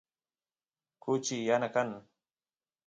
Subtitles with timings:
[1.01, 1.89] kuchi yana kan